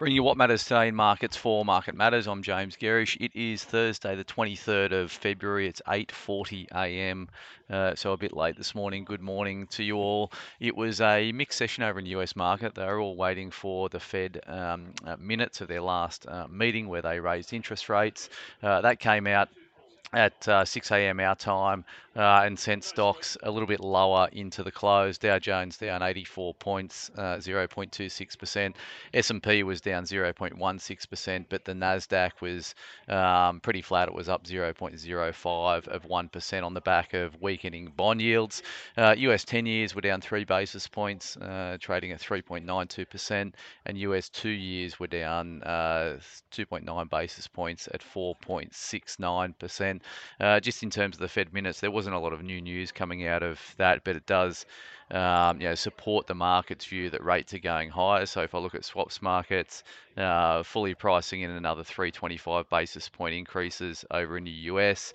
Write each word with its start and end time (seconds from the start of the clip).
Bringing 0.00 0.16
you 0.16 0.22
what 0.22 0.38
matters 0.38 0.62
today 0.62 0.88
in 0.88 0.94
markets 0.94 1.36
for 1.36 1.62
Market 1.62 1.94
Matters. 1.94 2.26
I'm 2.26 2.42
James 2.42 2.74
Gerrish. 2.74 3.18
It 3.20 3.36
is 3.36 3.62
Thursday, 3.62 4.16
the 4.16 4.24
23rd 4.24 4.92
of 4.92 5.12
February. 5.12 5.68
It's 5.68 5.82
8:40 5.86 6.68
a.m. 6.74 7.28
Uh, 7.68 7.94
so 7.94 8.12
a 8.12 8.16
bit 8.16 8.34
late 8.34 8.56
this 8.56 8.74
morning. 8.74 9.04
Good 9.04 9.20
morning 9.20 9.66
to 9.72 9.84
you 9.84 9.98
all. 9.98 10.32
It 10.58 10.74
was 10.74 11.02
a 11.02 11.32
mixed 11.32 11.58
session 11.58 11.82
over 11.82 11.98
in 11.98 12.06
the 12.06 12.12
US 12.12 12.34
market. 12.34 12.74
They 12.74 12.86
were 12.86 12.98
all 12.98 13.14
waiting 13.14 13.50
for 13.50 13.90
the 13.90 14.00
Fed 14.00 14.40
um, 14.46 14.94
uh, 15.04 15.16
minutes 15.18 15.60
of 15.60 15.68
their 15.68 15.82
last 15.82 16.26
uh, 16.26 16.48
meeting 16.48 16.88
where 16.88 17.02
they 17.02 17.20
raised 17.20 17.52
interest 17.52 17.90
rates. 17.90 18.30
Uh, 18.62 18.80
that 18.80 19.00
came 19.00 19.26
out 19.26 19.50
at 20.12 20.48
uh, 20.48 20.64
6 20.64 20.90
a.m. 20.92 21.20
our 21.20 21.36
time 21.36 21.84
uh, 22.16 22.42
and 22.44 22.58
sent 22.58 22.82
stocks 22.82 23.36
a 23.44 23.50
little 23.50 23.68
bit 23.68 23.80
lower 23.80 24.28
into 24.32 24.62
the 24.62 24.70
close. 24.70 25.18
Dow 25.18 25.38
Jones 25.38 25.76
down 25.76 26.02
84 26.02 26.54
points, 26.54 27.10
0.26%. 27.16 28.70
Uh, 28.70 28.72
S&P 29.14 29.62
was 29.62 29.80
down 29.80 30.04
0.16%, 30.04 31.44
but 31.48 31.64
the 31.64 31.72
Nasdaq 31.72 32.40
was 32.40 32.74
um, 33.08 33.60
pretty 33.60 33.82
flat. 33.82 34.08
It 34.08 34.14
was 34.14 34.28
up 34.28 34.44
0.05 34.44 35.88
of 35.88 36.02
1% 36.02 36.64
on 36.64 36.74
the 36.74 36.80
back 36.80 37.14
of 37.14 37.40
weakening 37.40 37.92
bond 37.96 38.20
yields. 38.20 38.62
US 38.98 39.44
uh, 39.44 39.46
10 39.46 39.66
years 39.66 39.94
were 39.94 40.00
down 40.00 40.20
three 40.20 40.44
basis 40.44 40.88
points, 40.88 41.36
uh, 41.36 41.76
trading 41.80 42.10
at 42.10 42.20
3.92%, 42.20 43.52
and 43.86 43.98
US 43.98 44.28
two 44.28 44.48
years 44.48 44.98
were 44.98 45.06
down 45.06 45.60
2.9 45.64 47.10
basis 47.10 47.46
points 47.46 47.88
at 47.94 48.02
4.69%. 48.02 49.99
Uh, 50.38 50.60
just 50.60 50.82
in 50.82 50.90
terms 50.90 51.16
of 51.16 51.20
the 51.20 51.28
Fed 51.28 51.52
minutes, 51.52 51.80
there 51.80 51.90
wasn't 51.90 52.14
a 52.14 52.18
lot 52.18 52.32
of 52.32 52.42
new 52.42 52.60
news 52.60 52.92
coming 52.92 53.26
out 53.26 53.42
of 53.42 53.60
that, 53.78 54.04
but 54.04 54.16
it 54.16 54.26
does 54.26 54.66
um, 55.10 55.60
you 55.60 55.68
know, 55.68 55.74
support 55.74 56.26
the 56.26 56.34
market's 56.34 56.84
view 56.84 57.10
that 57.10 57.24
rates 57.24 57.52
are 57.54 57.58
going 57.58 57.90
higher. 57.90 58.26
So 58.26 58.42
if 58.42 58.54
I 58.54 58.58
look 58.58 58.74
at 58.74 58.84
swaps 58.84 59.20
markets, 59.20 59.82
uh, 60.16 60.62
fully 60.62 60.94
pricing 60.94 61.42
in 61.42 61.50
another 61.50 61.82
325 61.82 62.68
basis 62.68 63.08
point 63.08 63.34
increases 63.34 64.04
over 64.10 64.36
in 64.36 64.44
the 64.44 64.50
US. 64.50 65.12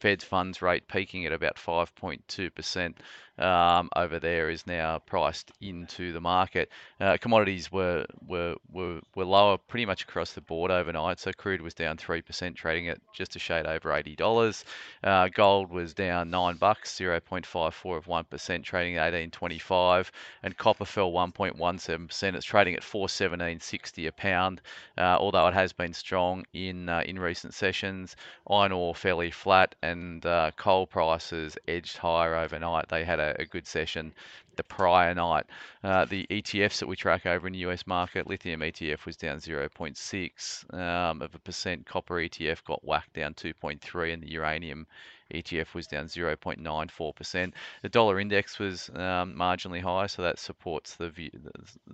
Fed's 0.00 0.22
funds 0.24 0.62
rate 0.62 0.86
peaking 0.86 1.26
at 1.26 1.32
about 1.32 1.56
5.2% 1.56 2.94
um, 3.38 3.88
over 3.96 4.18
there 4.18 4.50
is 4.50 4.66
now 4.66 4.98
priced 4.98 5.52
into 5.60 6.12
the 6.12 6.20
market. 6.20 6.70
Uh, 7.00 7.16
commodities 7.20 7.70
were, 7.70 8.04
were, 8.26 8.56
were, 8.72 9.00
were 9.14 9.24
lower 9.24 9.58
pretty 9.58 9.86
much 9.86 10.02
across 10.02 10.32
the 10.32 10.40
board 10.40 10.70
overnight. 10.70 11.18
So 11.20 11.32
crude 11.32 11.60
was 11.60 11.74
down 11.74 11.96
3%, 11.96 12.56
trading 12.56 12.88
at 12.88 12.98
just 13.12 13.36
a 13.36 13.38
shade 13.38 13.66
over 13.66 13.90
$80. 13.90 14.64
Uh, 15.04 15.28
gold 15.28 15.70
was 15.70 15.94
down 15.94 16.30
9 16.30 16.56
bucks, 16.56 16.98
0.54 16.98 17.96
of 17.96 18.06
1%, 18.06 18.64
trading 18.64 18.96
at 18.96 19.12
18.25. 19.12 20.10
And 20.42 20.56
copper 20.56 20.84
fell 20.84 21.12
1.17%. 21.12 22.34
It's 22.34 22.44
trading 22.44 22.74
at 22.74 22.82
417.60 22.82 24.08
a 24.08 24.12
pound, 24.12 24.60
uh, 24.96 25.16
although 25.18 25.46
it 25.48 25.54
has 25.54 25.72
been 25.72 25.92
strong 25.92 26.44
in, 26.52 26.88
uh, 26.88 27.02
in 27.04 27.18
recent 27.18 27.54
sessions. 27.54 28.16
Iron 28.50 28.72
ore 28.72 28.94
fairly 28.94 29.30
flat 29.30 29.74
and 29.82 30.24
uh, 30.24 30.50
coal 30.56 30.86
prices 30.86 31.56
edged 31.66 31.96
higher 31.96 32.34
overnight. 32.34 32.88
They 32.88 33.04
had 33.04 33.20
a, 33.20 33.27
a 33.38 33.44
good 33.44 33.66
session 33.66 34.12
the 34.58 34.62
prior 34.64 35.14
night. 35.14 35.46
Uh, 35.82 36.04
the 36.04 36.26
ETFs 36.30 36.80
that 36.80 36.86
we 36.88 36.96
track 36.96 37.24
over 37.24 37.46
in 37.46 37.54
the 37.54 37.60
US 37.60 37.86
market, 37.86 38.26
lithium 38.26 38.60
ETF 38.60 39.06
was 39.06 39.16
down 39.16 39.38
0.6 39.38 40.74
um, 40.74 41.22
of 41.22 41.34
a 41.34 41.38
percent. 41.38 41.86
Copper 41.86 42.16
ETF 42.16 42.64
got 42.64 42.84
whacked 42.84 43.14
down 43.14 43.32
2.3, 43.32 44.12
and 44.12 44.22
the 44.22 44.30
uranium 44.32 44.86
ETF 45.34 45.74
was 45.74 45.86
down 45.86 46.06
0.94%. 46.06 47.52
The 47.82 47.88
dollar 47.88 48.18
index 48.18 48.58
was 48.58 48.88
um, 48.94 49.34
marginally 49.34 49.82
higher, 49.82 50.08
so 50.08 50.22
that 50.22 50.38
supports 50.38 50.96
the 50.96 51.10
view, 51.10 51.30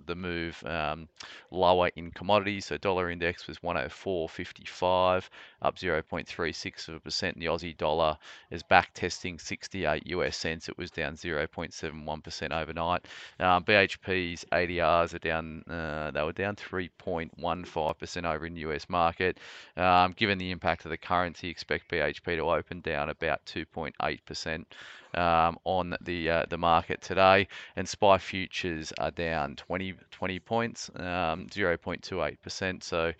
the 0.05 0.15
move 0.15 0.63
um, 0.65 1.09
lower 1.51 1.89
in 1.95 2.11
commodities. 2.11 2.65
So 2.65 2.77
dollar 2.77 3.09
index 3.09 3.47
was 3.47 3.59
104.55, 3.59 5.29
up 5.61 5.75
0.36 5.77 6.87
of 6.87 6.95
a 6.95 6.99
percent. 6.99 7.37
The 7.39 7.47
Aussie 7.47 7.75
dollar 7.75 8.17
is 8.51 8.63
back 8.63 8.93
testing 8.93 9.37
68 9.37 10.07
US 10.07 10.37
cents. 10.37 10.69
It 10.69 10.77
was 10.77 10.91
down 10.91 11.15
0.71% 11.15 12.51
overnight. 12.55 13.05
Um, 13.39 13.63
BHP's 13.63 14.45
ADRs 14.51 15.13
are 15.13 15.19
down. 15.19 15.63
Uh, 15.69 16.11
they 16.11 16.23
were 16.23 16.31
down 16.31 16.55
3.15% 16.55 18.23
over 18.33 18.45
in 18.45 18.53
the 18.53 18.61
US 18.61 18.89
market. 18.89 19.39
Um, 19.77 20.13
given 20.13 20.37
the 20.37 20.51
impact 20.51 20.85
of 20.85 20.91
the 20.91 20.97
currency, 20.97 21.49
expect 21.49 21.91
BHP 21.91 22.37
to 22.37 22.49
open 22.49 22.81
down 22.81 23.09
about 23.09 23.25
about 23.25 23.45
2.8% 23.45 24.65
um, 25.13 25.57
on 25.63 25.95
the 26.01 26.29
uh, 26.29 26.45
the 26.49 26.57
market 26.57 27.01
today, 27.01 27.47
and 27.75 27.87
SPI 27.87 28.17
futures 28.19 28.93
are 28.99 29.11
down 29.11 29.55
20 29.55 29.95
20 30.11 30.39
points, 30.39 30.89
um, 30.95 31.47
0.28%. 31.47 32.83
So. 32.83 33.13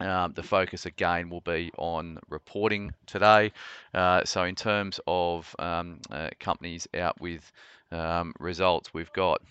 Um, 0.00 0.32
the 0.34 0.42
focus 0.42 0.86
again 0.86 1.28
will 1.28 1.42
be 1.42 1.70
on 1.76 2.18
reporting 2.30 2.92
today. 3.06 3.52
Uh, 3.92 4.24
so, 4.24 4.44
in 4.44 4.54
terms 4.54 4.98
of 5.06 5.54
um, 5.58 6.00
uh, 6.10 6.30
companies 6.38 6.88
out 6.94 7.20
with 7.20 7.52
um, 7.92 8.32
results, 8.38 8.94
we've 8.94 9.12
got 9.12 9.42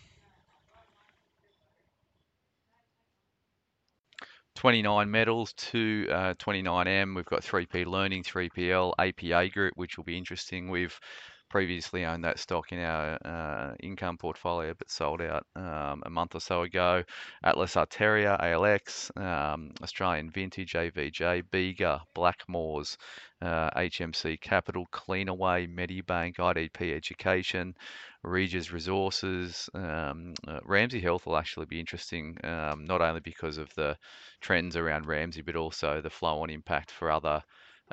29 4.55 5.09
metals 5.09 5.53
to 5.53 6.07
uh, 6.11 6.33
29M. 6.33 7.15
We've 7.15 7.25
got 7.25 7.41
3P 7.43 7.85
Learning, 7.85 8.23
3PL, 8.23 8.93
APA 8.99 9.49
Group, 9.53 9.73
which 9.77 9.95
will 9.95 10.03
be 10.03 10.17
interesting. 10.17 10.69
We've 10.69 10.99
previously 11.49 12.05
owned 12.05 12.23
that 12.23 12.39
stock 12.39 12.71
in 12.71 12.79
our 12.79 13.17
uh, 13.25 13.75
income 13.81 14.17
portfolio, 14.17 14.73
but 14.77 14.89
sold 14.89 15.21
out 15.21 15.45
um, 15.55 16.03
a 16.05 16.09
month 16.09 16.35
or 16.35 16.39
so 16.39 16.61
ago. 16.61 17.03
Atlas 17.43 17.75
Arteria, 17.75 18.39
ALX, 18.41 19.15
um, 19.17 19.71
Australian 19.81 20.29
Vintage, 20.29 20.73
AVJ, 20.73 21.43
Bega, 21.51 22.01
Blackmores, 22.15 22.97
uh, 23.41 23.69
HMC 23.71 24.39
Capital, 24.39 24.87
Cleanaway, 24.91 25.67
Medibank, 25.67 26.35
IDP 26.35 26.95
Education, 26.95 27.75
Regis 28.23 28.71
Resources, 28.71 29.69
um, 29.73 30.33
uh, 30.47 30.59
Ramsay 30.65 30.99
Health 30.99 31.25
will 31.25 31.37
actually 31.37 31.65
be 31.65 31.79
interesting, 31.79 32.37
um, 32.43 32.85
not 32.85 33.01
only 33.01 33.21
because 33.21 33.57
of 33.57 33.73
the 33.75 33.97
trends 34.41 34.75
around 34.75 35.05
Ramsay, 35.05 35.41
but 35.41 35.55
also 35.55 36.01
the 36.01 36.09
flow-on 36.09 36.49
impact 36.49 36.91
for 36.91 37.09
other 37.09 37.43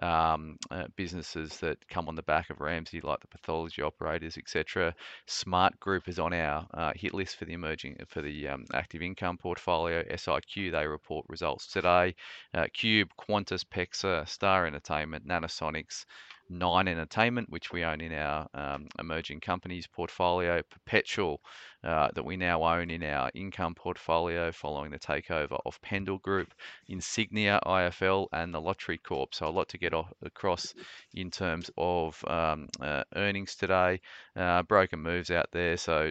um, 0.02 0.58
uh, 0.70 0.84
businesses 0.96 1.58
that 1.58 1.88
come 1.88 2.08
on 2.08 2.14
the 2.14 2.22
back 2.22 2.50
of 2.50 2.60
Ramsay, 2.60 3.00
like 3.00 3.20
the 3.20 3.28
pathology 3.28 3.82
operators, 3.82 4.36
etc. 4.36 4.94
Smart 5.26 5.78
Group 5.80 6.08
is 6.08 6.18
on 6.18 6.32
our 6.32 6.66
uh, 6.74 6.92
hit 6.94 7.14
list 7.14 7.36
for 7.36 7.44
the 7.44 7.54
emerging 7.54 7.96
for 8.08 8.22
the 8.22 8.48
um, 8.48 8.64
active 8.74 9.02
income 9.02 9.38
portfolio. 9.38 10.02
SIQ 10.04 10.72
they 10.72 10.86
report 10.86 11.26
results 11.28 11.66
today. 11.66 12.14
Uh, 12.54 12.66
Qube, 12.76 13.08
Qantas, 13.18 13.64
PEXA, 13.64 14.28
Star 14.28 14.66
Entertainment, 14.66 15.26
Nanosonics, 15.26 16.04
Nine 16.48 16.88
Entertainment, 16.88 17.50
which 17.50 17.72
we 17.72 17.84
own 17.84 18.00
in 18.00 18.12
our 18.12 18.46
um, 18.54 18.88
emerging 18.98 19.40
companies 19.40 19.86
portfolio, 19.86 20.62
Perpetual, 20.70 21.40
uh, 21.84 22.08
that 22.14 22.24
we 22.24 22.36
now 22.36 22.62
own 22.62 22.90
in 22.90 23.02
our 23.02 23.30
income 23.34 23.74
portfolio 23.74 24.52
following 24.52 24.90
the 24.90 24.98
takeover 24.98 25.58
of 25.66 25.80
Pendal 25.82 26.18
Group, 26.20 26.52
Insignia, 26.88 27.60
IFL, 27.66 28.28
and 28.32 28.54
the 28.54 28.60
Lottery 28.60 28.98
Corp. 28.98 29.34
So 29.34 29.46
a 29.46 29.50
lot 29.50 29.68
to 29.70 29.78
get 29.78 29.94
off, 29.94 30.12
across 30.22 30.74
in 31.14 31.30
terms 31.30 31.70
of 31.76 32.22
um, 32.26 32.68
uh, 32.80 33.04
earnings 33.14 33.56
today. 33.56 34.00
Uh, 34.34 34.62
broken 34.62 35.00
moves 35.00 35.30
out 35.30 35.46
there, 35.52 35.76
so 35.76 36.10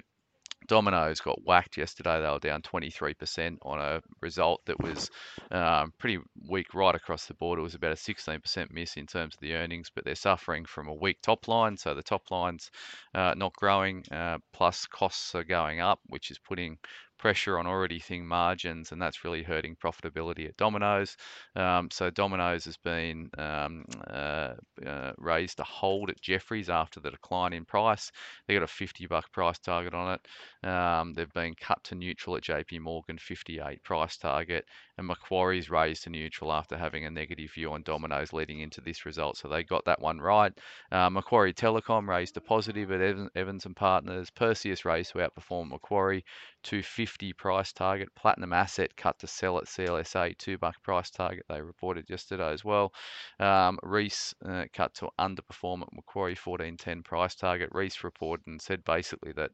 Domino's 0.67 1.19
got 1.19 1.43
whacked 1.43 1.77
yesterday. 1.77 2.21
They 2.21 2.27
were 2.27 2.39
down 2.39 2.61
23% 2.61 3.57
on 3.61 3.79
a 3.79 4.01
result 4.21 4.61
that 4.65 4.81
was 4.81 5.09
um, 5.51 5.93
pretty 5.97 6.19
weak 6.47 6.73
right 6.73 6.95
across 6.95 7.25
the 7.25 7.33
board. 7.33 7.59
It 7.59 7.63
was 7.63 7.75
about 7.75 7.91
a 7.91 7.95
16% 7.95 8.71
miss 8.71 8.97
in 8.97 9.07
terms 9.07 9.35
of 9.35 9.39
the 9.41 9.53
earnings, 9.53 9.89
but 9.93 10.05
they're 10.05 10.15
suffering 10.15 10.65
from 10.65 10.87
a 10.87 10.93
weak 10.93 11.21
top 11.21 11.47
line. 11.47 11.77
So 11.77 11.93
the 11.93 12.03
top 12.03 12.31
line's 12.31 12.71
uh, 13.13 13.33
not 13.35 13.53
growing, 13.53 14.03
uh, 14.11 14.39
plus 14.53 14.85
costs 14.85 15.35
are 15.35 15.43
going 15.43 15.79
up, 15.79 15.99
which 16.07 16.31
is 16.31 16.39
putting 16.39 16.77
pressure 17.17 17.57
on 17.57 17.67
already 17.67 17.99
thin 17.99 18.25
margins, 18.25 18.91
and 18.91 19.01
that's 19.01 19.23
really 19.23 19.43
hurting 19.43 19.75
profitability 19.75 20.47
at 20.47 20.57
Domino's. 20.57 21.15
Um, 21.55 21.89
so 21.91 22.09
Domino's 22.09 22.65
has 22.65 22.77
been 22.77 23.29
um, 23.37 23.85
uh, 24.07 24.53
uh, 24.85 25.04
raised 25.17 25.57
to 25.57 25.63
hold 25.63 26.09
at 26.09 26.21
Jefferies 26.21 26.69
after 26.69 26.99
the 26.99 27.11
decline 27.11 27.53
in 27.53 27.65
price. 27.65 28.11
They 28.47 28.53
got 28.53 28.63
a 28.63 28.67
50 28.67 29.07
buck 29.07 29.31
price 29.31 29.59
target 29.59 29.93
on 29.93 30.13
it. 30.13 30.67
Um, 30.67 31.13
they've 31.13 31.31
been 31.33 31.55
cut 31.55 31.83
to 31.85 31.95
neutral 31.95 32.35
at 32.35 32.43
JP 32.43 32.81
Morgan, 32.81 33.17
58 33.17 33.83
price 33.83 34.17
target, 34.17 34.65
and 34.97 35.07
Macquarie's 35.07 35.69
raised 35.69 36.03
to 36.03 36.09
neutral 36.09 36.51
after 36.51 36.77
having 36.77 37.05
a 37.05 37.11
negative 37.11 37.51
view 37.51 37.71
on 37.71 37.83
Domino's 37.83 38.33
leading 38.33 38.61
into 38.61 38.81
this 38.81 39.05
result. 39.05 39.37
So 39.37 39.47
they 39.47 39.63
got 39.63 39.85
that 39.85 40.01
one 40.01 40.19
right. 40.19 40.53
Uh, 40.91 41.09
Macquarie 41.09 41.53
Telecom 41.53 42.07
raised 42.07 42.33
to 42.35 42.41
positive 42.41 42.91
at 42.91 43.29
Evans 43.35 43.65
and 43.65 43.75
Partners. 43.75 44.29
Perseus 44.31 44.85
raised 44.85 45.11
to 45.11 45.19
outperform 45.19 45.69
Macquarie. 45.69 46.23
250 46.65 47.33
price 47.33 47.71
target. 47.71 48.09
Platinum 48.15 48.51
Asset 48.51 48.95
cut 48.97 49.19
to 49.19 49.27
sell 49.27 49.59
at 49.59 49.65
CLSA, 49.65 50.37
two 50.37 50.57
buck 50.57 50.81
price 50.81 51.11
target. 51.11 51.45
They 51.47 51.61
reported 51.61 52.09
yesterday 52.09 52.51
as 52.51 52.65
well. 52.65 52.91
Um, 53.39 53.77
Reece 53.83 54.33
uh, 54.43 54.65
cut 54.73 54.93
to 54.95 55.04
underperform 55.19 55.81
at 55.81 55.93
Macquarie, 55.93 56.35
1410 56.35 57.03
price 57.03 57.35
target. 57.35 57.69
Reece 57.71 58.03
reported 58.03 58.47
and 58.47 58.61
said 58.61 58.83
basically 58.83 59.33
that 59.33 59.51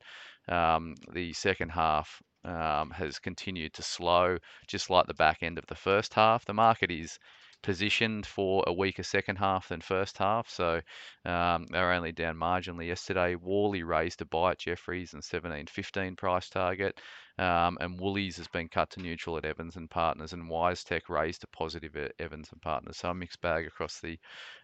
um, 0.53 0.95
the 1.11 1.33
second 1.33 1.69
half 1.69 2.21
um, 2.43 2.91
has 2.91 3.19
continued 3.19 3.73
to 3.73 3.83
slow, 3.83 4.37
just 4.67 4.89
like 4.89 5.07
the 5.07 5.13
back 5.13 5.39
end 5.41 5.57
of 5.57 5.65
the 5.67 5.75
first 5.75 6.13
half. 6.13 6.45
The 6.45 6.53
market 6.53 6.91
is 6.91 7.19
positioned 7.61 8.25
for 8.25 8.63
a 8.67 8.73
weaker 8.73 9.03
second 9.03 9.37
half 9.37 9.69
than 9.69 9.81
first 9.81 10.17
half. 10.17 10.49
So 10.49 10.81
um, 11.25 11.67
they're 11.69 11.91
only 11.91 12.11
down 12.11 12.35
marginally 12.35 12.87
yesterday. 12.87 13.35
Worley 13.35 13.83
raised 13.83 14.21
a 14.21 14.25
buy 14.25 14.51
at 14.51 14.59
Jefferies 14.59 15.13
and 15.13 15.21
17.15 15.21 16.17
price 16.17 16.49
target. 16.49 16.99
Um, 17.41 17.79
and 17.81 17.99
Woolies 17.99 18.37
has 18.37 18.47
been 18.47 18.67
cut 18.67 18.91
to 18.91 19.01
neutral 19.01 19.35
at 19.35 19.45
Evans 19.45 19.75
and 19.75 19.89
Partners, 19.89 20.33
and 20.33 20.47
WiseTech 20.47 21.09
raised 21.09 21.41
to 21.41 21.47
positive 21.47 21.95
at 21.95 22.11
Evans 22.19 22.49
and 22.51 22.61
Partners. 22.61 22.97
So 22.97 23.09
a 23.09 23.15
mixed 23.15 23.41
bag 23.41 23.65
across 23.65 23.99
the 23.99 24.19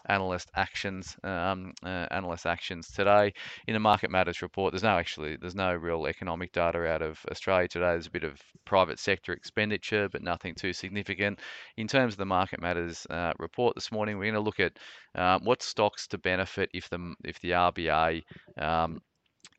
analyst 0.07 0.51
actions, 0.55 1.15
um, 1.23 1.73
uh, 1.83 2.05
analyst 2.11 2.45
actions 2.45 2.91
today. 2.91 3.33
In 3.65 3.73
the 3.73 3.79
Market 3.79 4.11
Matters 4.11 4.43
report, 4.43 4.73
there's 4.73 4.83
no 4.83 4.95
actually 4.95 5.37
there's 5.37 5.55
no 5.55 5.73
real 5.73 6.05
economic 6.05 6.51
data 6.51 6.85
out 6.85 7.01
of 7.01 7.19
Australia 7.31 7.67
today. 7.67 7.93
There's 7.93 8.05
a 8.05 8.11
bit 8.11 8.23
of 8.23 8.39
private 8.63 8.99
sector 8.99 9.33
expenditure, 9.33 10.07
but 10.07 10.21
nothing 10.21 10.53
too 10.53 10.71
significant. 10.71 11.39
In 11.77 11.87
terms 11.87 12.13
of 12.13 12.19
the 12.19 12.25
Market 12.25 12.61
Matters 12.61 13.07
uh, 13.09 13.33
report 13.39 13.73
this 13.73 13.91
morning, 13.91 14.19
we're 14.19 14.25
going 14.25 14.35
to 14.35 14.39
look 14.39 14.59
at 14.59 14.77
uh, 15.15 15.39
what 15.41 15.63
stocks 15.63 16.05
to 16.09 16.19
benefit 16.19 16.69
if 16.75 16.89
the 16.89 17.15
if 17.23 17.39
the 17.39 17.51
RBA 17.51 18.21
um, 18.61 19.01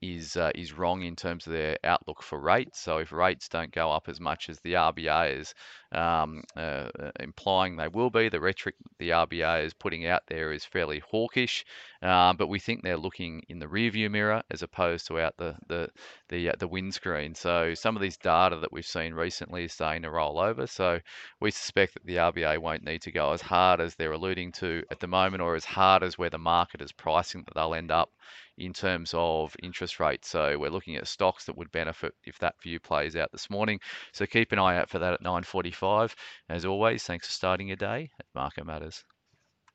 is 0.01 0.37
uh, 0.37 0.51
is 0.55 0.73
wrong 0.73 1.03
in 1.03 1.17
terms 1.17 1.47
of 1.47 1.53
their 1.53 1.77
outlook 1.85 2.23
for 2.23 2.39
rates. 2.39 2.81
So 2.81 2.99
if 2.99 3.13
rates 3.13 3.49
don't 3.49 3.73
go 3.73 3.91
up 3.91 4.09
as 4.09 4.21
much 4.21 4.49
as 4.49 4.61
the 4.61 4.75
RBA 4.75 5.41
is 5.41 5.55
um, 5.93 6.43
uh, 6.57 6.91
uh, 7.01 7.11
implying 7.21 7.77
they 7.77 7.89
will 7.89 8.11
be, 8.11 8.29
the 8.29 8.41
rhetoric 8.41 8.77
the 8.99 9.11
RBA 9.11 9.65
is 9.65 9.75
putting 9.75 10.07
out 10.07 10.23
there 10.29 10.53
is 10.53 10.65
fairly 10.65 11.01
hawkish. 11.01 11.65
Uh, 12.01 12.33
but 12.33 12.49
we 12.49 12.61
think 12.61 12.83
they're 12.83 12.97
looking 12.97 13.43
in 13.49 13.59
the 13.59 13.67
rearview 13.67 14.11
mirror 14.11 14.41
as 14.51 14.63
opposed 14.63 15.07
to 15.07 15.19
out 15.19 15.37
the 15.37 15.57
the 15.67 15.89
the, 16.29 16.51
uh, 16.51 16.53
the 16.59 16.69
windscreen. 16.69 17.35
So 17.35 17.75
some 17.75 17.97
of 17.97 18.03
these 18.03 18.17
data 18.17 18.57
that 18.59 18.73
we've 18.73 18.87
seen 18.87 19.15
recently 19.15 19.65
is 19.65 19.73
starting 19.73 20.03
to 20.03 20.11
roll 20.11 20.39
over. 20.39 20.67
So 20.67 21.01
we 21.41 21.51
suspect 21.51 21.95
that 21.95 22.07
the 22.07 22.17
RBA 22.17 22.59
won't 22.59 22.85
need 22.85 23.03
to 23.03 23.13
go 23.13 23.33
as 23.33 23.41
hard 23.41 23.81
as 23.81 23.95
they're 23.97 24.13
alluding 24.13 24.53
to 24.53 24.85
at 24.91 25.01
the 25.01 25.09
moment, 25.09 25.43
or 25.43 25.57
as 25.57 25.65
hard 25.65 26.03
as 26.05 26.17
where 26.17 26.31
the 26.31 26.39
market 26.39 26.83
is 26.83 26.93
pricing 26.93 27.43
that 27.45 27.55
they'll 27.55 27.75
end 27.75 27.91
up 27.91 28.11
in 28.59 28.73
terms 28.73 29.13
of 29.15 29.57
interest 29.63 29.99
rates. 30.01 30.29
So 30.29 30.57
we're 30.59 30.71
looking 30.71 30.97
at 30.97 31.09
stocks 31.09 31.45
that 31.47 31.57
would 31.57 31.71
benefit 31.73 32.13
if 32.25 32.39
that 32.39 32.61
view 32.63 32.79
plays 32.81 33.17
out 33.17 33.33
this 33.33 33.51
morning. 33.51 33.81
So 34.13 34.27
keep 34.27 34.53
an 34.53 34.59
eye 34.59 34.79
out 34.79 34.89
for 34.91 34.99
that 35.01 35.15
at 35.15 35.23
9:45. 35.23 36.15
As 36.49 36.65
always, 36.65 37.05
thanks 37.05 37.27
for 37.27 37.33
starting 37.33 37.69
your 37.69 37.77
day 37.77 38.11
at 38.21 38.27
Market 38.35 38.67
Matters. 38.67 39.05